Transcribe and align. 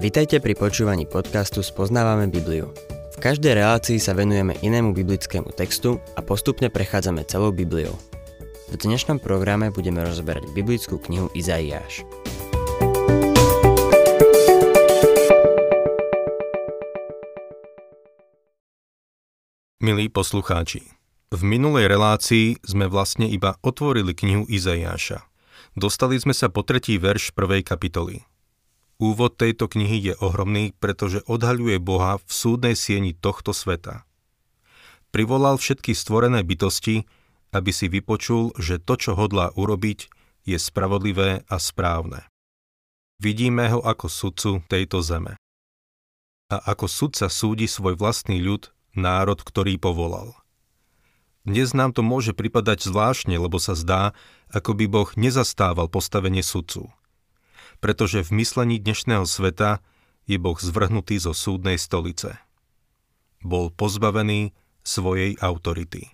Vitajte 0.00 0.40
pri 0.40 0.56
počúvaní 0.56 1.04
podcastu 1.04 1.60
Spoznávame 1.60 2.24
Bibliu. 2.24 2.72
V 3.12 3.16
každej 3.20 3.52
relácii 3.52 4.00
sa 4.00 4.16
venujeme 4.16 4.56
inému 4.64 4.96
biblickému 4.96 5.52
textu 5.52 6.00
a 6.16 6.24
postupne 6.24 6.72
prechádzame 6.72 7.20
celou 7.28 7.52
Bibliou. 7.52 7.92
V 8.72 8.80
dnešnom 8.80 9.20
programe 9.20 9.68
budeme 9.68 10.00
rozberať 10.00 10.56
biblickú 10.56 10.96
knihu 11.04 11.28
Izaiáš. 11.36 12.08
Milí 19.84 20.08
poslucháči, 20.08 20.80
v 21.28 21.40
minulej 21.44 21.92
relácii 21.92 22.56
sme 22.64 22.88
vlastne 22.88 23.28
iba 23.28 23.60
otvorili 23.60 24.16
knihu 24.16 24.48
Izaiáša. 24.48 25.28
Dostali 25.76 26.16
sme 26.16 26.32
sa 26.32 26.48
po 26.48 26.64
tretí 26.64 26.96
verš 26.96 27.36
prvej 27.36 27.68
kapitoly– 27.68 28.24
Úvod 29.00 29.40
tejto 29.40 29.64
knihy 29.64 30.12
je 30.12 30.14
ohromný, 30.20 30.76
pretože 30.76 31.24
odhaľuje 31.24 31.80
Boha 31.80 32.20
v 32.20 32.28
súdnej 32.28 32.76
sieni 32.76 33.16
tohto 33.16 33.56
sveta. 33.56 34.04
Privolal 35.08 35.56
všetky 35.56 35.96
stvorené 35.96 36.44
bytosti, 36.44 37.08
aby 37.56 37.72
si 37.72 37.88
vypočul, 37.88 38.52
že 38.60 38.76
to, 38.76 39.00
čo 39.00 39.16
hodlá 39.16 39.56
urobiť, 39.56 40.12
je 40.44 40.60
spravodlivé 40.60 41.48
a 41.48 41.56
správne. 41.56 42.28
Vidíme 43.16 43.72
ho 43.72 43.80
ako 43.80 44.06
sudcu 44.12 44.50
tejto 44.68 45.00
zeme. 45.00 45.40
A 46.52 46.60
ako 46.60 46.84
sudca 46.84 47.32
súdi 47.32 47.72
svoj 47.72 47.96
vlastný 47.96 48.36
ľud, 48.44 48.68
národ, 48.92 49.40
ktorý 49.40 49.80
povolal. 49.80 50.36
Dnes 51.48 51.72
nám 51.72 51.96
to 51.96 52.04
môže 52.04 52.36
pripadať 52.36 52.84
zvláštne, 52.84 53.40
lebo 53.40 53.56
sa 53.56 53.72
zdá, 53.72 54.12
ako 54.52 54.76
by 54.76 54.84
Boh 54.92 55.08
nezastával 55.16 55.88
postavenie 55.88 56.44
sudcu 56.44 56.92
pretože 57.80 58.20
v 58.20 58.44
myslení 58.44 58.76
dnešného 58.76 59.24
sveta 59.24 59.80
je 60.28 60.36
Boh 60.36 60.56
zvrhnutý 60.56 61.16
zo 61.16 61.32
súdnej 61.32 61.80
stolice. 61.80 62.36
Bol 63.40 63.72
pozbavený 63.72 64.52
svojej 64.84 65.34
autority. 65.40 66.12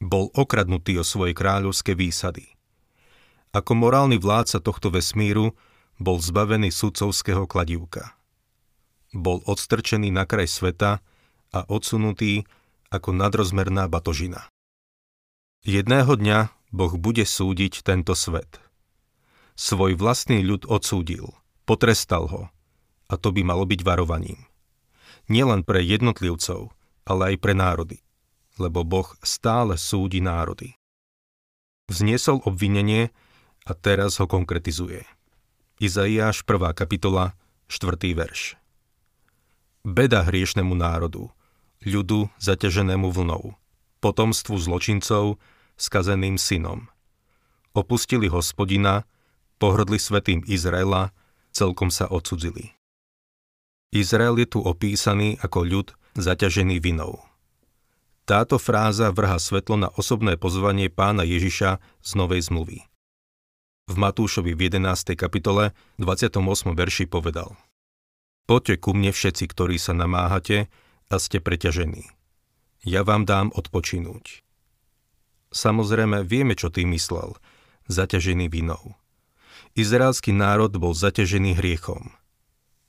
Bol 0.00 0.32
okradnutý 0.32 0.98
o 0.98 1.04
svoje 1.06 1.36
kráľovské 1.36 1.94
výsady. 1.94 2.48
Ako 3.52 3.76
morálny 3.76 4.16
vládca 4.16 4.64
tohto 4.64 4.88
vesmíru 4.88 5.52
bol 6.00 6.18
zbavený 6.18 6.72
sudcovského 6.72 7.44
kladivka. 7.44 8.16
Bol 9.12 9.44
odstrčený 9.44 10.08
na 10.08 10.24
kraj 10.24 10.48
sveta 10.48 11.04
a 11.52 11.60
odsunutý 11.68 12.48
ako 12.88 13.12
nadrozmerná 13.12 13.92
batožina. 13.92 14.48
Jedného 15.68 16.16
dňa 16.16 16.38
Boh 16.72 16.96
bude 16.96 17.28
súdiť 17.28 17.84
tento 17.84 18.16
svet– 18.16 18.56
svoj 19.56 19.96
vlastný 19.98 20.40
ľud 20.44 20.68
odsúdil, 20.68 21.32
potrestal 21.68 22.28
ho. 22.28 22.42
A 23.08 23.20
to 23.20 23.28
by 23.34 23.44
malo 23.44 23.68
byť 23.68 23.80
varovaním. 23.84 24.48
Nielen 25.28 25.62
pre 25.62 25.84
jednotlivcov, 25.84 26.72
ale 27.04 27.34
aj 27.34 27.36
pre 27.38 27.52
národy. 27.52 27.98
Lebo 28.56 28.84
Boh 28.84 29.08
stále 29.24 29.76
súdi 29.80 30.20
národy. 30.20 30.76
Vzniesol 31.88 32.40
obvinenie 32.44 33.12
a 33.68 33.72
teraz 33.76 34.16
ho 34.20 34.26
konkretizuje. 34.28 35.04
Izaiáš 35.82 36.44
1. 36.46 36.72
kapitola, 36.76 37.34
4. 37.68 37.96
verš. 38.12 38.56
Beda 39.82 40.22
hriešnemu 40.22 40.78
národu, 40.78 41.32
ľudu 41.82 42.30
zaťaženému 42.38 43.10
vlnou, 43.10 43.58
potomstvu 43.98 44.54
zločincov, 44.62 45.42
skazeným 45.74 46.38
synom. 46.38 46.86
Opustili 47.74 48.30
hospodina, 48.30 49.02
pohrdli 49.62 50.02
svetým 50.02 50.42
Izraela, 50.50 51.14
celkom 51.54 51.94
sa 51.94 52.10
odsudzili. 52.10 52.74
Izrael 53.94 54.34
je 54.42 54.50
tu 54.50 54.58
opísaný 54.58 55.38
ako 55.38 55.62
ľud 55.62 55.88
zaťažený 56.18 56.82
vinou. 56.82 57.22
Táto 58.26 58.58
fráza 58.58 59.14
vrha 59.14 59.38
svetlo 59.38 59.78
na 59.78 59.88
osobné 59.94 60.34
pozvanie 60.34 60.90
pána 60.90 61.22
Ježiša 61.22 61.78
z 61.78 62.10
Novej 62.18 62.50
zmluvy. 62.50 62.82
V 63.86 63.94
Matúšovi 63.94 64.50
v 64.58 64.66
11. 64.66 65.14
kapitole 65.14 65.70
28. 66.02 66.42
verši 66.74 67.06
povedal 67.06 67.54
Poďte 68.50 68.82
ku 68.82 68.90
mne 68.98 69.14
všetci, 69.14 69.46
ktorí 69.46 69.78
sa 69.78 69.94
namáhate 69.94 70.66
a 71.06 71.14
ste 71.22 71.38
preťažení. 71.38 72.10
Ja 72.82 73.06
vám 73.06 73.30
dám 73.30 73.54
odpočinúť. 73.54 74.42
Samozrejme, 75.54 76.26
vieme, 76.26 76.58
čo 76.58 76.72
tým 76.72 76.90
myslel. 76.96 77.38
Zaťažený 77.86 78.50
vinou. 78.50 79.01
Izraelský 79.72 80.36
národ 80.36 80.68
bol 80.76 80.92
zaťažený 80.92 81.56
hriechom. 81.56 82.12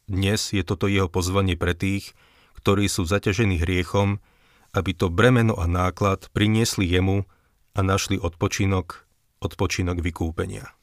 Dnes 0.03 0.51
je 0.51 0.67
toto 0.67 0.91
jeho 0.91 1.07
pozvanie 1.07 1.55
pre 1.55 1.71
tých, 1.71 2.11
ktorí 2.59 2.91
sú 2.91 3.07
zaťažení 3.07 3.55
hriechom, 3.63 4.19
aby 4.75 4.91
to 4.91 5.07
bremeno 5.07 5.55
a 5.55 5.63
náklad 5.63 6.27
priniesli 6.35 6.83
jemu 6.83 7.23
a 7.71 7.79
našli 7.79 8.19
odpočinok, 8.19 9.07
odpočinok 9.39 10.03
vykúpenia. 10.03 10.75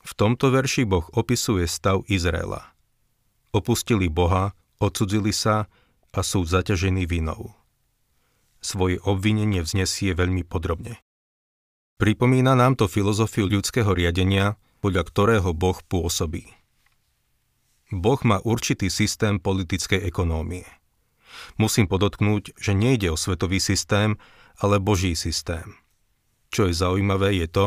V 0.00 0.12
tomto 0.16 0.48
verši 0.48 0.88
Boh 0.88 1.04
opisuje 1.12 1.68
stav 1.68 2.08
Izraela. 2.08 2.72
Opustili 3.52 4.08
Boha, 4.08 4.56
odsudzili 4.80 5.36
sa 5.36 5.68
a 6.16 6.20
sú 6.24 6.48
zaťažení 6.48 7.04
vinou. 7.04 7.52
Svoje 8.64 8.96
obvinenie 9.04 9.60
vznesie 9.60 10.16
veľmi 10.16 10.48
podrobne. 10.48 10.96
Pripomína 12.00 12.56
nám 12.56 12.80
to 12.80 12.88
filozofiu 12.88 13.44
ľudského 13.44 13.92
riadenia, 13.92 14.56
podľa 14.80 15.04
ktorého 15.04 15.52
Boh 15.52 15.76
pôsobí. 15.84 16.48
Boh 17.92 18.16
má 18.24 18.40
určitý 18.40 18.88
systém 18.88 19.36
politickej 19.36 20.08
ekonómie. 20.08 20.64
Musím 21.60 21.84
podotknúť, 21.84 22.56
že 22.56 22.72
nejde 22.72 23.12
o 23.12 23.20
svetový 23.20 23.60
systém, 23.60 24.16
ale 24.56 24.80
Boží 24.80 25.12
systém. 25.12 25.76
Čo 26.48 26.72
je 26.72 26.74
zaujímavé 26.80 27.36
je 27.36 27.52
to, 27.52 27.66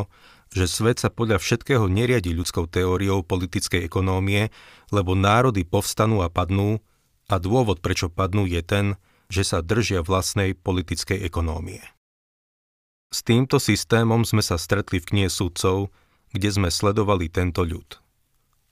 že 0.50 0.66
svet 0.66 0.98
sa 0.98 1.14
podľa 1.14 1.38
všetkého 1.38 1.86
neriadi 1.86 2.34
ľudskou 2.34 2.66
teóriou 2.66 3.22
politickej 3.22 3.86
ekonómie, 3.86 4.50
lebo 4.90 5.14
národy 5.14 5.62
povstanú 5.62 6.26
a 6.26 6.34
padnú 6.34 6.82
a 7.30 7.38
dôvod, 7.38 7.86
prečo 7.86 8.10
padnú, 8.10 8.50
je 8.50 8.66
ten, 8.66 8.86
že 9.30 9.46
sa 9.46 9.62
držia 9.62 10.02
vlastnej 10.02 10.58
politickej 10.58 11.22
ekonómie. 11.22 11.86
S 13.14 13.22
týmto 13.22 13.62
systémom 13.62 14.26
sme 14.26 14.42
sa 14.42 14.58
stretli 14.58 14.98
v 14.98 15.06
knihe 15.06 15.30
sudcov, 15.30 15.94
kde 16.34 16.50
sme 16.50 16.74
sledovali 16.74 17.30
tento 17.30 17.62
ľud. 17.62 18.02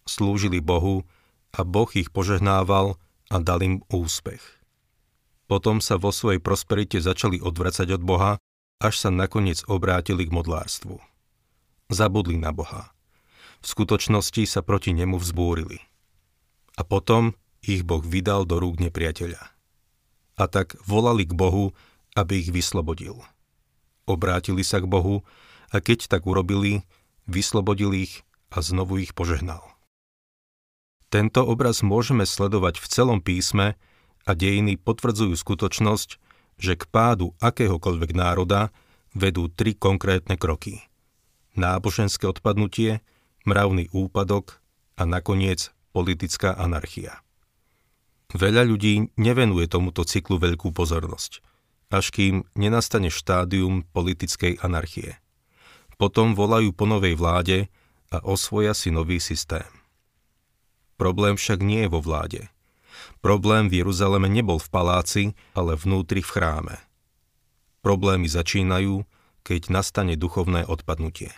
Slúžili 0.09 0.57
Bohu 0.57 1.05
a 1.53 1.61
Boh 1.61 1.85
ich 1.93 2.09
požehnával 2.09 2.97
a 3.29 3.37
dal 3.37 3.61
im 3.61 3.85
úspech. 3.93 4.41
Potom 5.45 5.77
sa 5.77 6.01
vo 6.01 6.09
svojej 6.09 6.41
prosperite 6.41 6.97
začali 6.97 7.37
odvracať 7.37 7.93
od 7.93 8.01
Boha, 8.01 8.41
až 8.81 8.97
sa 8.97 9.13
nakoniec 9.13 9.61
obrátili 9.69 10.25
k 10.25 10.33
modlárstvu. 10.33 10.97
Zabudli 11.93 12.41
na 12.41 12.49
Boha. 12.49 12.97
V 13.61 13.65
skutočnosti 13.69 14.41
sa 14.49 14.65
proti 14.65 14.97
nemu 14.97 15.21
vzbúrili. 15.21 15.85
A 16.73 16.81
potom 16.81 17.37
ich 17.61 17.85
Boh 17.85 18.01
vydal 18.01 18.49
do 18.49 18.57
rúk 18.57 18.81
nepriateľa. 18.81 19.53
A 20.41 20.43
tak 20.49 20.81
volali 20.81 21.29
k 21.29 21.37
Bohu, 21.37 21.77
aby 22.17 22.41
ich 22.41 22.49
vyslobodil 22.49 23.21
obrátili 24.09 24.65
sa 24.65 24.81
k 24.81 24.89
Bohu 24.89 25.23
a 25.71 25.77
keď 25.79 26.11
tak 26.11 26.27
urobili, 26.27 26.83
vyslobodil 27.29 27.95
ich 27.95 28.27
a 28.51 28.59
znovu 28.59 28.99
ich 28.99 29.15
požehnal. 29.15 29.63
Tento 31.11 31.43
obraz 31.43 31.83
môžeme 31.83 32.23
sledovať 32.23 32.79
v 32.79 32.87
celom 32.87 33.19
písme 33.19 33.75
a 34.23 34.31
dejiny 34.31 34.79
potvrdzujú 34.79 35.35
skutočnosť, 35.35 36.09
že 36.61 36.73
k 36.79 36.83
pádu 36.87 37.35
akéhokoľvek 37.43 38.11
národa 38.15 38.71
vedú 39.11 39.51
tri 39.51 39.75
konkrétne 39.75 40.39
kroky. 40.39 40.87
Náboženské 41.59 42.23
odpadnutie, 42.31 43.03
mravný 43.43 43.91
úpadok 43.91 44.63
a 44.95 45.03
nakoniec 45.03 45.75
politická 45.91 46.55
anarchia. 46.55 47.19
Veľa 48.31 48.63
ľudí 48.63 49.11
nevenuje 49.19 49.67
tomuto 49.67 50.07
cyklu 50.07 50.39
veľkú 50.39 50.71
pozornosť– 50.71 51.43
až 51.91 52.09
kým 52.15 52.47
nenastane 52.55 53.11
štádium 53.11 53.83
politickej 53.91 54.63
anarchie. 54.63 55.19
Potom 55.99 56.33
volajú 56.33 56.71
po 56.71 56.87
novej 56.89 57.19
vláde 57.19 57.69
a 58.09 58.23
osvoja 58.23 58.73
si 58.73 58.89
nový 58.89 59.19
systém. 59.19 59.67
Problém 60.95 61.37
však 61.37 61.59
nie 61.61 61.85
je 61.85 61.93
vo 61.93 62.01
vláde. 62.01 62.47
Problém 63.21 63.69
v 63.69 63.85
Jeruzaleme 63.85 64.31
nebol 64.31 64.57
v 64.57 64.69
paláci, 64.71 65.23
ale 65.53 65.77
vnútri 65.77 66.25
v 66.25 66.31
chráme. 66.31 66.75
Problémy 67.85 68.29
začínajú, 68.29 69.05
keď 69.41 69.73
nastane 69.73 70.13
duchovné 70.17 70.65
odpadnutie. 70.65 71.33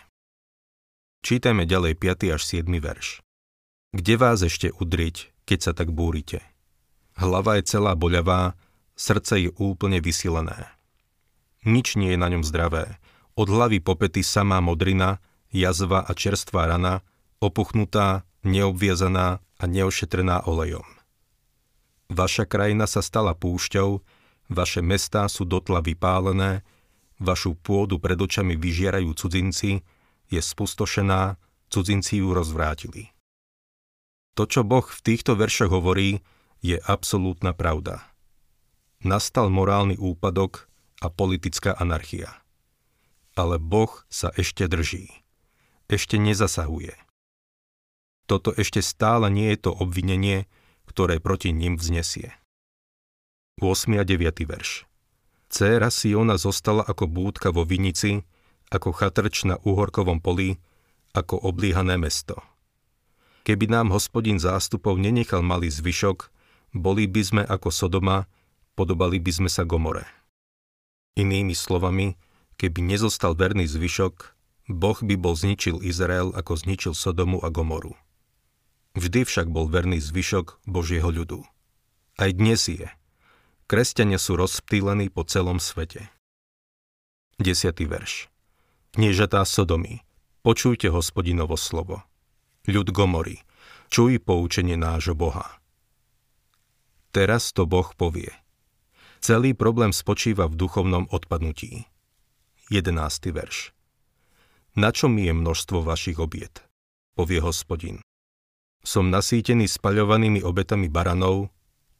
Čítajme 1.24 1.64
ďalej 1.64 1.96
5. 1.96 2.36
až 2.36 2.42
7. 2.44 2.68
verš. 2.68 3.24
Kde 3.96 4.14
vás 4.20 4.44
ešte 4.44 4.68
udriť, 4.76 5.32
keď 5.48 5.58
sa 5.60 5.72
tak 5.72 5.88
búrite? 5.88 6.44
Hlava 7.16 7.56
je 7.56 7.64
celá 7.64 7.96
boľavá, 7.96 8.52
Srdce 8.94 9.38
je 9.38 9.50
úplne 9.58 9.98
vysilené. 9.98 10.70
Nič 11.66 11.98
nie 11.98 12.14
je 12.14 12.18
na 12.18 12.30
ňom 12.30 12.46
zdravé. 12.46 12.98
Od 13.34 13.50
hlavy 13.50 13.82
popety 13.82 14.22
samá 14.22 14.62
modrina, 14.62 15.18
jazva 15.50 16.06
a 16.06 16.12
čerstvá 16.14 16.70
rana, 16.70 17.02
opuchnutá, 17.42 18.22
neobviazaná, 18.46 19.42
a 19.58 19.64
neošetrená 19.64 20.44
olejom. 20.44 20.84
Vaša 22.12 22.44
krajina 22.44 22.84
sa 22.84 23.00
stala 23.00 23.32
púšťou, 23.32 24.02
vaše 24.52 24.84
mestá 24.84 25.24
sú 25.30 25.48
dotla 25.48 25.80
vypálené, 25.80 26.60
vašu 27.16 27.56
pôdu 27.56 27.96
pred 27.96 28.20
očami 28.20 28.60
vyžierajú 28.60 29.08
cudzinci, 29.16 29.80
je 30.28 30.40
spustošená, 30.40 31.40
cudzinci 31.72 32.20
ju 32.20 32.36
rozvrátili. 32.36 33.08
To, 34.36 34.44
čo 34.44 34.66
Boh 34.66 34.84
v 34.84 35.00
týchto 35.00 35.38
veršoch 35.38 35.72
hovorí, 35.72 36.20
je 36.60 36.76
absolútna 36.76 37.56
pravda. 37.56 38.04
Nastal 39.04 39.52
morálny 39.52 40.00
úpadok 40.00 40.64
a 41.04 41.12
politická 41.12 41.76
anarchia. 41.76 42.40
Ale 43.36 43.60
Boh 43.60 44.00
sa 44.08 44.32
ešte 44.32 44.64
drží. 44.64 45.12
Ešte 45.92 46.16
nezasahuje. 46.16 46.96
Toto 48.24 48.56
ešte 48.56 48.80
stále 48.80 49.28
nie 49.28 49.52
je 49.52 49.68
to 49.68 49.76
obvinenie, 49.76 50.48
ktoré 50.88 51.20
proti 51.20 51.52
ním 51.52 51.76
vznesie. 51.76 52.32
8. 53.60 54.00
a 54.00 54.08
9. 54.08 54.24
verš 54.48 54.88
Céra 55.52 55.92
Siona 55.92 56.40
zostala 56.40 56.80
ako 56.80 57.04
búdka 57.04 57.52
vo 57.52 57.68
vinici, 57.68 58.24
ako 58.72 58.96
chatrč 58.96 59.44
na 59.44 59.60
uhorkovom 59.60 60.24
poli, 60.24 60.56
ako 61.12 61.44
oblíhané 61.44 62.00
mesto. 62.00 62.40
Keby 63.44 63.68
nám 63.68 63.92
hospodin 63.92 64.40
zástupov 64.40 64.96
nenechal 64.96 65.44
malý 65.44 65.68
zvyšok, 65.68 66.32
boli 66.72 67.04
by 67.04 67.20
sme 67.20 67.42
ako 67.44 67.68
Sodoma, 67.68 68.24
podobali 68.74 69.22
by 69.22 69.32
sme 69.42 69.50
sa 69.50 69.62
Gomore. 69.66 70.06
Inými 71.14 71.54
slovami, 71.54 72.18
keby 72.58 72.82
nezostal 72.82 73.38
verný 73.38 73.70
zvyšok, 73.70 74.34
Boh 74.70 74.98
by 74.98 75.14
bol 75.14 75.38
zničil 75.38 75.80
Izrael 75.80 76.34
ako 76.34 76.58
zničil 76.58 76.92
Sodomu 76.92 77.38
a 77.42 77.48
Gomoru. 77.48 77.94
Vždy 78.94 79.26
však 79.26 79.50
bol 79.50 79.70
verný 79.70 79.98
zvyšok 79.98 80.66
Božieho 80.66 81.10
ľudu. 81.10 81.42
Aj 82.18 82.30
dnes 82.30 82.62
je. 82.66 82.86
Kresťania 83.66 84.18
sú 84.22 84.38
rozptýlení 84.38 85.10
po 85.10 85.26
celom 85.26 85.58
svete. 85.58 86.10
10. 87.42 87.74
verš. 87.86 88.30
Kniežatá 88.94 89.42
Sodomy, 89.42 90.06
počujte 90.46 90.86
hospodinovo 90.90 91.58
slovo 91.58 92.06
ľud 92.64 92.88
Gomory, 92.96 93.44
čuj 93.92 94.16
poučenie 94.24 94.76
nášho 94.80 95.12
Boha. 95.12 95.60
Teraz 97.12 97.52
to 97.52 97.68
Boh 97.68 97.86
povie. 97.94 98.32
Celý 99.24 99.56
problém 99.56 99.88
spočíva 99.88 100.44
v 100.52 100.60
duchovnom 100.60 101.08
odpadnutí. 101.08 101.88
11. 102.68 103.32
verš. 103.32 103.72
Na 104.76 104.92
čo 104.92 105.08
mi 105.08 105.24
je 105.24 105.32
množstvo 105.32 105.80
vašich 105.80 106.20
obiet? 106.20 106.60
Povie 107.16 107.40
hospodin. 107.40 108.04
Som 108.84 109.08
nasýtený 109.08 109.64
spaľovanými 109.64 110.44
obetami 110.44 110.92
baranov, 110.92 111.48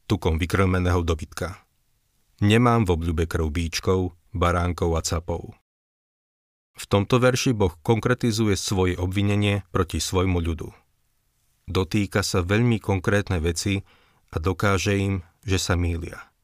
tukom 0.05 0.37
vykrmeného 0.37 1.01
dobytka. 1.01 1.65
Nemám 2.45 2.85
v 2.85 2.93
obľube 2.93 3.25
krv 3.25 3.49
bíčkov, 3.49 4.13
baránkov 4.29 4.93
a 4.93 5.01
capov. 5.01 5.57
V 6.77 6.85
tomto 6.85 7.17
verši 7.17 7.57
Boh 7.57 7.73
konkretizuje 7.81 8.53
svoje 8.53 9.01
obvinenie 9.01 9.65
proti 9.73 9.97
svojmu 9.97 10.37
ľudu. 10.45 10.69
Dotýka 11.65 12.21
sa 12.21 12.45
veľmi 12.45 12.77
konkrétne 12.77 13.41
veci 13.41 13.81
a 14.29 14.37
dokáže 14.37 14.93
im, 15.01 15.25
že 15.41 15.57
sa 15.57 15.73
mýlia. 15.73 16.34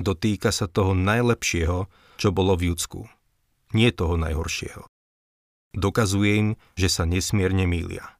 Dotýka 0.00 0.48
sa 0.48 0.64
toho 0.64 0.96
najlepšieho, 0.96 1.84
čo 2.16 2.28
bolo 2.32 2.56
v 2.56 2.72
Judsku. 2.72 3.04
Nie 3.76 3.92
toho 3.92 4.16
najhoršieho. 4.16 4.88
Dokazuje 5.76 6.30
im, 6.40 6.48
že 6.74 6.88
sa 6.88 7.04
nesmierne 7.04 7.68
mýlia. 7.68 8.16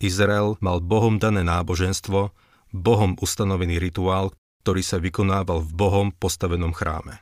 Izrael 0.00 0.56
mal 0.64 0.80
Bohom 0.80 1.20
dané 1.20 1.44
náboženstvo, 1.44 2.32
Bohom 2.70 3.18
ustanovený 3.18 3.82
rituál, 3.82 4.32
ktorý 4.62 4.80
sa 4.86 4.96
vykonával 5.02 5.66
v 5.66 5.70
Bohom 5.74 6.08
postavenom 6.14 6.72
chráme. 6.72 7.20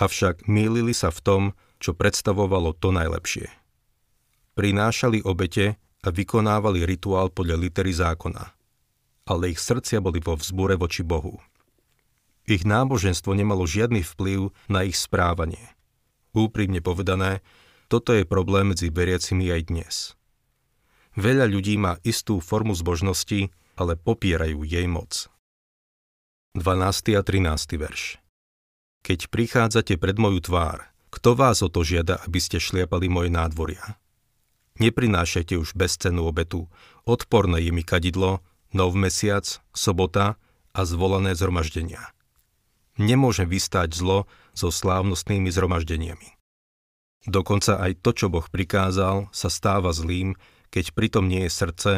Avšak 0.00 0.50
mýlili 0.50 0.90
sa 0.90 1.14
v 1.14 1.20
tom, 1.22 1.42
čo 1.78 1.94
predstavovalo 1.94 2.74
to 2.74 2.90
najlepšie. 2.90 3.46
Prinášali 4.58 5.22
obete 5.22 5.78
a 6.02 6.08
vykonávali 6.10 6.82
rituál 6.82 7.30
podľa 7.30 7.60
litery 7.60 7.94
zákona, 7.94 8.44
ale 9.30 9.54
ich 9.54 9.60
srdcia 9.62 10.02
boli 10.02 10.18
vo 10.18 10.34
vzbure 10.34 10.74
voči 10.74 11.06
Bohu. 11.06 11.38
Ich 12.44 12.68
náboženstvo 12.68 13.32
nemalo 13.32 13.64
žiadny 13.64 14.04
vplyv 14.04 14.52
na 14.68 14.84
ich 14.84 15.00
správanie. 15.00 15.72
Úprimne 16.36 16.84
povedané, 16.84 17.40
toto 17.88 18.12
je 18.12 18.28
problém 18.28 18.76
medzi 18.76 18.92
veriacimi 18.92 19.48
aj 19.48 19.60
dnes. 19.72 19.94
Veľa 21.16 21.48
ľudí 21.48 21.80
má 21.80 21.96
istú 22.04 22.44
formu 22.44 22.76
zbožnosti, 22.76 23.48
ale 23.80 23.96
popierajú 23.96 24.60
jej 24.66 24.84
moc. 24.84 25.32
12. 26.52 27.18
a 27.18 27.22
13. 27.24 27.80
verš 27.80 28.20
Keď 29.02 29.32
prichádzate 29.32 29.96
pred 29.96 30.20
moju 30.20 30.44
tvár, 30.44 30.84
kto 31.10 31.38
vás 31.38 31.62
o 31.64 31.70
to 31.72 31.80
žiada, 31.80 32.20
aby 32.28 32.38
ste 32.44 32.60
šliapali 32.60 33.08
moje 33.08 33.30
nádvoria? 33.32 33.96
Neprinášajte 34.82 35.54
už 35.54 35.78
bezcennú 35.78 36.26
obetu, 36.26 36.66
odporné 37.06 37.62
je 37.62 37.70
mi 37.70 37.86
kadidlo, 37.86 38.42
nov 38.74 38.98
mesiac, 38.98 39.46
sobota 39.70 40.34
a 40.74 40.80
zvolané 40.82 41.38
zhromaždenia. 41.38 42.13
Nemôžem 43.00 43.50
vystáť 43.50 43.98
zlo 43.98 44.30
so 44.54 44.70
slávnostnými 44.70 45.50
zhromaždeniami. 45.50 46.38
Dokonca 47.24 47.80
aj 47.80 48.04
to, 48.04 48.10
čo 48.12 48.26
Boh 48.28 48.44
prikázal, 48.46 49.32
sa 49.32 49.48
stáva 49.48 49.90
zlým, 49.96 50.36
keď 50.68 50.92
pritom 50.92 51.24
nie 51.26 51.48
je 51.48 51.52
srdce 51.52 51.92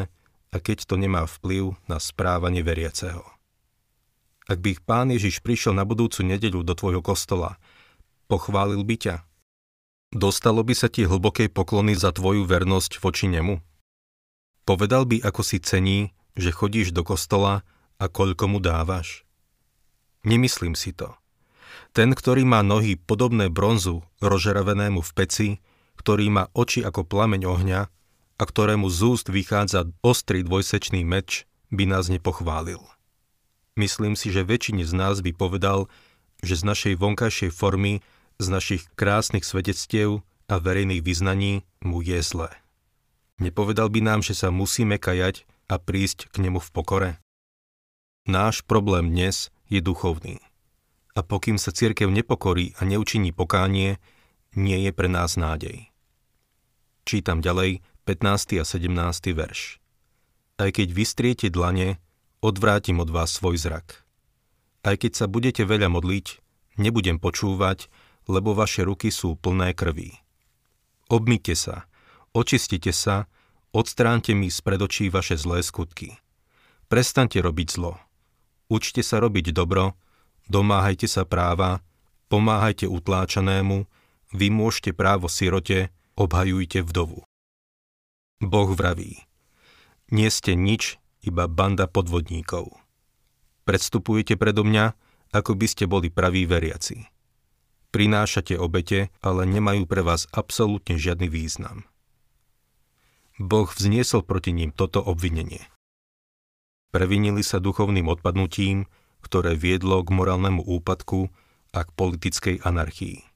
a 0.53 0.57
keď 0.57 0.87
to 0.87 0.95
nemá 0.97 1.27
vplyv 1.27 1.75
na 1.91 1.99
správanie 1.99 2.63
veriaceho. 2.63 3.27
Ak 4.47 4.63
by 4.63 4.79
pán 4.87 5.11
Ježiš 5.11 5.43
prišiel 5.43 5.75
na 5.75 5.83
budúcu 5.83 6.23
nedeľu 6.23 6.63
do 6.63 6.79
tvojho 6.79 7.03
kostola 7.03 7.59
Pochválil 8.27 8.83
by 8.83 8.97
ťa? 8.99 9.17
Dostalo 10.11 10.67
by 10.67 10.75
sa 10.75 10.91
ti 10.91 11.07
hlbokej 11.07 11.47
poklony 11.51 11.95
za 11.95 12.11
tvoju 12.11 12.43
vernosť 12.43 12.99
voči 12.99 13.31
nemu? 13.31 13.63
Povedal 14.67 15.07
by, 15.07 15.23
ako 15.23 15.43
si 15.47 15.63
cení, 15.63 16.11
že 16.35 16.51
chodíš 16.51 16.91
do 16.91 17.07
kostola 17.07 17.63
a 18.03 18.05
koľko 18.11 18.51
mu 18.51 18.59
dávaš? 18.59 19.26
Nemyslím 20.27 20.75
si 20.75 20.91
to. 20.91 21.15
Ten, 21.95 22.13
ktorý 22.13 22.43
má 22.43 22.67
nohy 22.67 22.99
podobné 22.99 23.47
bronzu 23.47 24.03
rozžeravenému 24.19 25.01
v 25.01 25.11
peci, 25.15 25.49
ktorý 26.03 26.29
má 26.29 26.45
oči 26.53 26.83
ako 26.83 27.07
plameň 27.07 27.47
ohňa 27.47 27.81
a 28.37 28.43
ktorému 28.45 28.91
z 28.91 29.01
úst 29.07 29.27
vychádza 29.31 29.89
ostrý 30.03 30.43
dvojsečný 30.43 31.07
meč, 31.07 31.47
by 31.71 31.87
nás 31.87 32.11
nepochválil. 32.11 32.83
Myslím 33.79 34.19
si, 34.19 34.35
že 34.35 34.43
väčšine 34.43 34.83
z 34.83 34.93
nás 34.93 35.23
by 35.23 35.31
povedal, 35.31 35.87
že 36.43 36.59
z 36.59 36.63
našej 36.69 36.95
vonkajšej 37.01 37.51
formy 37.55 38.05
z 38.37 38.47
našich 38.53 38.83
krásnych 38.97 39.45
svedectiev 39.45 40.21
a 40.47 40.61
verejných 40.61 41.01
vyznaní 41.01 41.65
mu 41.81 42.05
je 42.05 42.21
zle. 42.21 42.53
Nepovedal 43.41 43.89
by 43.93 44.01
nám, 44.01 44.21
že 44.25 44.37
sa 44.37 44.53
musíme 44.53 44.97
kajať 45.01 45.45
a 45.69 45.77
prísť 45.81 46.33
k 46.33 46.49
nemu 46.49 46.61
v 46.61 46.69
pokore? 46.73 47.11
Náš 48.29 48.65
problém 48.65 49.13
dnes 49.13 49.53
je 49.67 49.81
duchovný. 49.83 50.39
A 51.17 51.25
pokým 51.25 51.57
sa 51.57 51.73
cirkev 51.73 52.13
nepokorí 52.13 52.77
a 52.77 52.85
neučiní 52.85 53.33
pokánie, 53.33 53.97
nie 54.57 54.79
je 54.85 54.93
pre 54.93 55.09
nás 55.09 55.37
nádej. 55.37 55.89
Čítam 57.07 57.41
ďalej 57.41 57.85
15. 58.09 58.63
a 58.63 58.65
17. 58.65 59.35
verš. 59.35 59.79
Aj 60.57 60.71
keď 60.73 60.89
vystriete 60.93 61.47
dlane, 61.53 61.99
odvrátim 62.41 63.03
od 63.03 63.11
vás 63.11 63.35
svoj 63.35 63.59
zrak. 63.61 64.07
Aj 64.87 64.95
keď 64.95 65.13
sa 65.19 65.27
budete 65.27 65.67
veľa 65.67 65.91
modliť, 65.91 66.27
nebudem 66.79 67.19
počúvať, 67.19 67.91
lebo 68.31 68.55
vaše 68.55 68.87
ruky 68.87 69.11
sú 69.11 69.35
plné 69.35 69.75
krví. 69.75 70.15
Obmite 71.11 71.55
sa, 71.55 71.87
očistite 72.35 72.91
sa, 72.91 73.31
odstránte 73.71 74.35
mi 74.35 74.51
z 74.51 74.59
predočí 74.63 75.11
vaše 75.11 75.39
zlé 75.39 75.63
skutky. 75.63 76.19
Prestaňte 76.87 77.43
robiť 77.43 77.69
zlo. 77.71 77.99
Učte 78.67 79.03
sa 79.03 79.23
robiť 79.23 79.55
dobro, 79.55 79.95
domáhajte 80.51 81.07
sa 81.07 81.23
práva, 81.23 81.83
pomáhajte 82.27 82.91
utláčanému, 82.91 83.87
vymôžte 84.35 84.91
právo 84.91 85.31
sirote, 85.31 85.95
obhajujte 86.19 86.83
vdovu. 86.83 87.23
Boh 88.43 88.71
vraví, 88.75 89.23
nie 90.11 90.29
ste 90.29 90.59
nič, 90.59 90.99
iba 91.23 91.47
banda 91.47 91.87
podvodníkov. 91.87 92.75
Predstupujete 93.67 94.39
predo 94.39 94.63
mňa, 94.63 94.95
ako 95.35 95.59
by 95.59 95.67
ste 95.67 95.85
boli 95.91 96.11
praví 96.11 96.47
veriaci 96.47 97.17
prinášate 97.97 98.61
obete, 98.61 99.09
ale 99.25 99.49
nemajú 99.49 99.89
pre 99.89 100.05
vás 100.05 100.29
absolútne 100.29 101.01
žiadny 101.01 101.33
význam. 101.33 101.89
Boh 103.41 103.65
vzniesol 103.73 104.21
proti 104.21 104.53
ním 104.53 104.69
toto 104.69 105.01
obvinenie. 105.01 105.65
Previnili 106.95 107.43
sa 107.43 107.59
duchovným 107.59 108.07
odpadnutím, 108.09 108.87
ktoré 109.25 109.59
viedlo 109.59 110.01
k 110.07 110.15
morálnemu 110.15 110.63
úpadku 110.63 111.29
a 111.75 111.81
k 111.83 111.91
politickej 111.93 112.57
anarchii. 112.63 113.27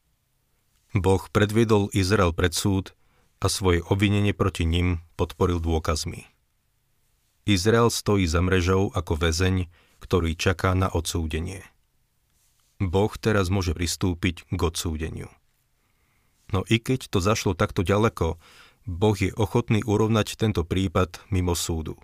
Boh 0.95 1.23
predviedol 1.31 1.91
Izrael 1.95 2.35
pred 2.35 2.55
súd 2.55 2.95
a 3.39 3.47
svoje 3.47 3.83
obvinenie 3.87 4.35
proti 4.35 4.67
ním 4.67 5.03
podporil 5.15 5.63
dôkazmi. 5.63 6.27
Izrael 7.47 7.91
stojí 7.91 8.27
za 8.27 8.43
mrežou 8.45 8.93
ako 8.95 9.19
väzeň, 9.19 9.67
ktorý 10.03 10.35
čaká 10.39 10.75
na 10.75 10.91
odsúdenie. 10.91 11.67
Boh 12.81 13.13
teraz 13.21 13.53
môže 13.53 13.77
pristúpiť 13.77 14.49
k 14.49 14.61
odsúdeniu. 14.61 15.29
No 16.51 16.67
i 16.67 16.83
keď 16.83 17.13
to 17.13 17.23
zašlo 17.23 17.55
takto 17.55 17.87
ďaleko, 17.87 18.41
Boh 18.89 19.17
je 19.17 19.31
ochotný 19.37 19.85
urovnať 19.85 20.41
tento 20.41 20.65
prípad 20.65 21.23
mimo 21.31 21.55
súdu. 21.55 22.01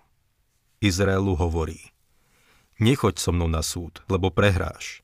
Izraelu 0.77 1.33
hovorí, 1.33 1.89
nechoď 2.77 3.17
so 3.17 3.33
mnou 3.33 3.49
na 3.49 3.65
súd, 3.65 4.05
lebo 4.05 4.29
prehráš. 4.29 5.01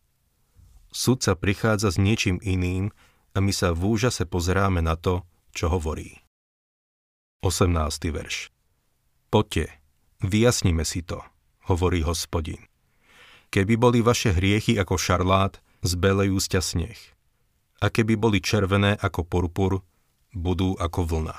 Súdca 0.94 1.34
prichádza 1.34 1.90
s 1.90 1.98
niečím 1.98 2.38
iným 2.46 2.94
a 3.34 3.42
my 3.42 3.50
sa 3.50 3.74
v 3.74 3.98
úžase 3.98 4.30
pozeráme 4.30 4.86
na 4.86 4.94
to, 4.94 5.26
čo 5.50 5.74
hovorí. 5.74 6.22
18. 7.42 7.74
verš 8.14 8.54
Poďte, 9.34 9.82
vyjasnime 10.22 10.86
si 10.86 11.02
to, 11.02 11.26
hovorí 11.66 12.06
hospodin. 12.06 12.62
Keby 13.50 13.74
boli 13.78 14.06
vaše 14.06 14.30
hriechy 14.30 14.78
ako 14.78 14.98
šarlát, 14.98 15.58
zbelejú 15.82 16.38
sťa 16.38 16.62
sneh. 16.62 17.02
A 17.82 17.90
keby 17.90 18.14
boli 18.14 18.38
červené 18.42 18.94
ako 19.02 19.26
purpur, 19.26 19.82
budú 20.34 20.78
ako 20.78 21.02
vlna. 21.06 21.38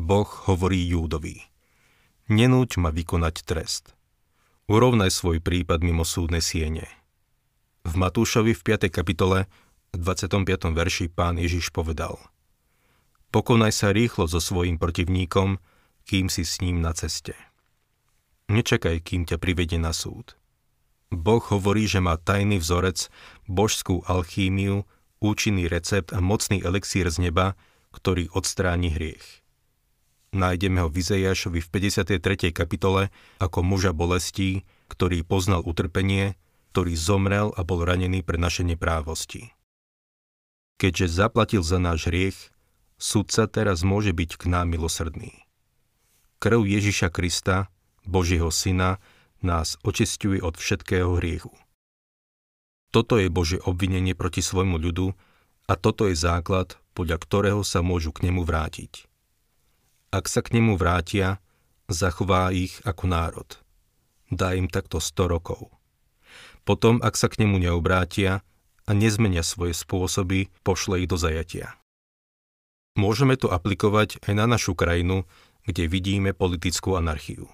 Boh 0.00 0.28
hovorí 0.48 0.88
Júdovi. 0.88 1.47
Nenúť 2.28 2.76
ma 2.76 2.92
vykonať 2.92 3.40
trest. 3.48 3.96
Urovnaj 4.68 5.08
svoj 5.08 5.40
prípad 5.40 5.80
mimo 5.80 6.04
súdne 6.04 6.44
siene. 6.44 6.84
V 7.88 7.96
Matúšovi 7.96 8.52
v 8.52 8.60
5. 8.60 8.92
kapitole 8.92 9.48
v 9.96 9.96
25. 9.96 10.44
verši 10.76 11.08
pán 11.08 11.40
Ježiš 11.40 11.72
povedal 11.72 12.20
Pokonaj 13.32 13.72
sa 13.72 13.96
rýchlo 13.96 14.28
so 14.28 14.44
svojím 14.44 14.76
protivníkom, 14.76 15.56
kým 16.04 16.28
si 16.28 16.44
s 16.44 16.60
ním 16.60 16.84
na 16.84 16.92
ceste. 16.92 17.32
Nečakaj, 18.52 19.00
kým 19.08 19.24
ťa 19.24 19.40
privedie 19.40 19.80
na 19.80 19.96
súd. 19.96 20.36
Boh 21.08 21.40
hovorí, 21.40 21.88
že 21.88 22.04
má 22.04 22.20
tajný 22.20 22.60
vzorec, 22.60 23.08
božskú 23.48 24.04
alchímiu, 24.04 24.84
účinný 25.24 25.64
recept 25.64 26.12
a 26.12 26.20
mocný 26.20 26.60
elixír 26.60 27.08
z 27.08 27.24
neba, 27.24 27.56
ktorý 27.96 28.28
odstráni 28.36 28.92
hriech. 28.92 29.47
Nájdeme 30.28 30.84
ho 30.84 30.92
v 30.92 31.00
Izajašovi 31.00 31.64
v 31.64 31.68
53. 31.72 32.52
kapitole 32.52 33.08
ako 33.40 33.64
muža 33.64 33.96
bolestí, 33.96 34.68
ktorý 34.92 35.24
poznal 35.24 35.64
utrpenie, 35.64 36.36
ktorý 36.76 36.92
zomrel 36.92 37.48
a 37.56 37.64
bol 37.64 37.80
ranený 37.80 38.20
pre 38.20 38.36
naše 38.36 38.60
neprávosti. 38.60 39.56
Keďže 40.76 41.24
zaplatil 41.24 41.64
za 41.64 41.80
náš 41.80 42.12
hriech, 42.12 42.38
sudca 43.00 43.48
teraz 43.48 43.80
môže 43.80 44.12
byť 44.12 44.36
k 44.36 44.44
nám 44.52 44.68
milosrdný. 44.68 45.48
Krv 46.38 46.60
Ježiša 46.62 47.08
Krista, 47.08 47.72
Božieho 48.04 48.52
Syna, 48.52 49.00
nás 49.40 49.80
očistuje 49.80 50.44
od 50.44 50.60
všetkého 50.60 51.18
hriechu. 51.18 51.50
Toto 52.92 53.16
je 53.16 53.32
Božie 53.32 53.58
obvinenie 53.64 54.12
proti 54.12 54.44
svojmu 54.44 54.76
ľudu 54.76 55.16
a 55.66 55.72
toto 55.74 56.04
je 56.04 56.14
základ, 56.14 56.76
podľa 56.92 57.16
ktorého 57.16 57.62
sa 57.64 57.80
môžu 57.80 58.12
k 58.12 58.28
nemu 58.28 58.44
vrátiť. 58.44 59.07
Ak 60.08 60.24
sa 60.24 60.40
k 60.40 60.56
nemu 60.56 60.80
vrátia, 60.80 61.36
zachová 61.84 62.48
ich 62.48 62.80
ako 62.88 63.04
národ. 63.12 63.48
Dá 64.32 64.56
im 64.56 64.72
takto 64.72 65.04
100 65.04 65.28
rokov. 65.28 65.68
Potom, 66.64 67.00
ak 67.04 67.12
sa 67.12 67.28
k 67.28 67.44
nemu 67.44 67.60
neobrátia 67.60 68.40
a 68.88 68.90
nezmenia 68.96 69.44
svoje 69.44 69.76
spôsoby, 69.76 70.48
pošle 70.64 71.04
ich 71.04 71.08
do 71.12 71.20
zajatia. 71.20 71.76
Môžeme 72.96 73.36
to 73.36 73.52
aplikovať 73.52 74.24
aj 74.24 74.32
na 74.32 74.48
našu 74.48 74.72
krajinu, 74.72 75.28
kde 75.68 75.84
vidíme 75.84 76.32
politickú 76.32 76.96
anarchiu. 76.96 77.52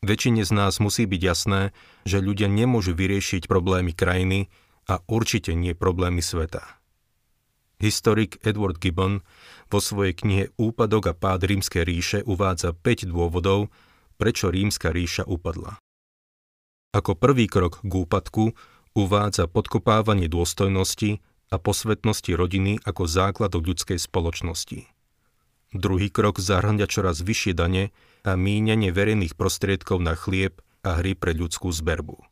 Väčšine 0.00 0.48
z 0.48 0.52
nás 0.56 0.80
musí 0.80 1.04
byť 1.04 1.20
jasné, 1.20 1.76
že 2.08 2.24
ľudia 2.24 2.48
nemôžu 2.48 2.96
vyriešiť 2.96 3.44
problémy 3.44 3.92
krajiny 3.92 4.48
a 4.88 5.04
určite 5.04 5.52
nie 5.52 5.76
problémy 5.76 6.24
sveta. 6.24 6.79
Historik 7.80 8.36
Edward 8.44 8.76
Gibbon 8.76 9.24
vo 9.72 9.80
svojej 9.80 10.12
knihe 10.12 10.44
Úpadok 10.60 11.10
a 11.10 11.14
pád 11.16 11.48
rímskej 11.48 11.88
ríše 11.88 12.18
uvádza 12.28 12.76
5 12.76 13.08
dôvodov, 13.08 13.72
prečo 14.20 14.52
rímska 14.52 14.92
ríša 14.92 15.24
upadla. 15.24 15.80
Ako 16.92 17.16
prvý 17.16 17.48
krok 17.48 17.80
k 17.80 17.92
úpadku 18.04 18.52
uvádza 18.92 19.48
podkopávanie 19.48 20.28
dôstojnosti 20.28 21.24
a 21.48 21.56
posvetnosti 21.56 22.30
rodiny 22.36 22.84
ako 22.84 23.08
základok 23.08 23.72
ľudskej 23.72 23.96
spoločnosti. 23.96 24.84
Druhý 25.72 26.12
krok 26.12 26.36
zahrňa 26.42 26.84
čoraz 26.84 27.24
vyššie 27.24 27.56
dane 27.56 27.94
a 28.26 28.36
míňanie 28.36 28.92
verejných 28.92 29.38
prostriedkov 29.38 30.04
na 30.04 30.18
chlieb 30.18 30.60
a 30.84 31.00
hry 31.00 31.16
pre 31.16 31.32
ľudskú 31.32 31.72
zberbu. 31.72 32.29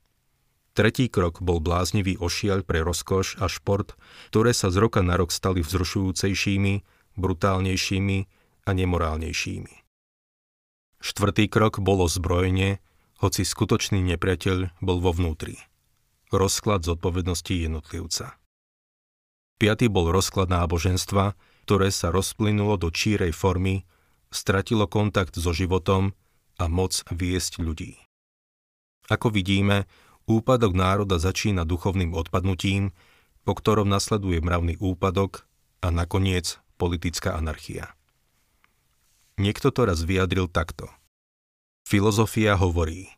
Tretí 0.78 1.10
krok 1.10 1.42
bol 1.42 1.58
bláznivý 1.58 2.22
ošiaľ 2.22 2.62
pre 2.62 2.86
rozkoš 2.86 3.42
a 3.42 3.50
šport, 3.50 3.98
ktoré 4.30 4.54
sa 4.54 4.70
z 4.70 4.78
roka 4.78 5.02
na 5.02 5.18
rok 5.18 5.34
stali 5.34 5.58
vzrušujúcejšími, 5.58 6.86
brutálnejšími 7.18 8.18
a 8.62 8.70
nemorálnejšími. 8.70 9.74
Štvrtý 11.02 11.50
krok 11.50 11.82
bolo 11.82 12.06
zbrojenie, 12.06 12.78
hoci 13.18 13.42
skutočný 13.42 14.06
nepriateľ 14.14 14.78
bol 14.78 15.02
vo 15.02 15.10
vnútri. 15.10 15.58
Rozklad 16.30 16.86
zodpovednosti 16.86 17.58
jednotlivca. 17.58 18.38
Piatý 19.58 19.90
bol 19.90 20.14
rozklad 20.14 20.46
náboženstva, 20.46 21.34
ktoré 21.66 21.90
sa 21.90 22.14
rozplynulo 22.14 22.78
do 22.78 22.94
čírej 22.94 23.34
formy, 23.34 23.82
stratilo 24.30 24.86
kontakt 24.86 25.34
so 25.34 25.50
životom 25.50 26.14
a 26.54 26.70
moc 26.70 27.02
viesť 27.10 27.66
ľudí. 27.66 27.98
Ako 29.10 29.34
vidíme, 29.34 29.90
úpadok 30.28 30.76
národa 30.76 31.16
začína 31.16 31.64
duchovným 31.64 32.12
odpadnutím, 32.12 32.92
po 33.48 33.56
ktorom 33.56 33.88
nasleduje 33.88 34.44
mravný 34.44 34.76
úpadok 34.76 35.48
a 35.80 35.88
nakoniec 35.88 36.60
politická 36.76 37.34
anarchia. 37.34 37.96
Niekto 39.40 39.72
to 39.72 39.88
raz 39.88 40.04
vyjadril 40.04 40.52
takto. 40.52 40.92
Filozofia 41.88 42.52
hovorí, 42.60 43.08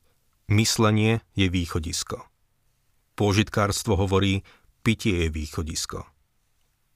myslenie 0.47 1.26
je 1.35 1.50
východisko. 1.50 2.23
Pôžitkárstvo 3.19 3.99
hovorí, 3.99 4.47
pitie 4.87 5.26
je 5.26 5.29
východisko. 5.35 6.07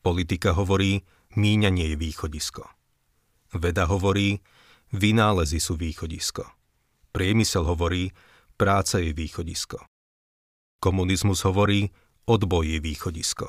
Politika 0.05 0.55
hovorí, 0.55 1.03
míňanie 1.35 1.91
je 1.93 1.97
východisko. 1.99 2.63
Veda 3.59 3.91
hovorí, 3.91 4.39
vynálezy 4.95 5.59
sú 5.59 5.75
východisko. 5.75 6.47
Priemysel 7.11 7.67
hovorí, 7.67 8.15
práca 8.55 9.03
je 9.03 9.11
východisko. 9.11 9.83
Komunizmus 10.85 11.49
hovorí, 11.49 11.89
odboj 12.29 12.77
je 12.77 12.79
východisko. 12.85 13.49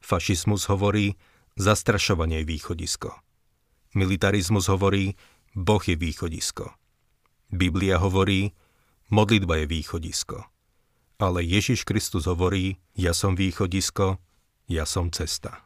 Fašizmus 0.00 0.72
hovorí, 0.72 1.12
zastrašovanie 1.60 2.40
je 2.40 2.48
východisko. 2.48 3.12
Militarizmus 3.92 4.72
hovorí, 4.72 5.12
Boh 5.52 5.84
je 5.84 6.00
východisko. 6.00 6.72
Biblia 7.52 8.00
hovorí, 8.00 8.56
modlitba 9.12 9.60
je 9.60 9.66
východisko. 9.68 10.48
Ale 11.20 11.44
Ježiš 11.44 11.84
Kristus 11.84 12.24
hovorí, 12.24 12.80
ja 12.96 13.12
som 13.12 13.36
východisko, 13.36 14.16
ja 14.64 14.88
som 14.88 15.12
cesta. 15.12 15.65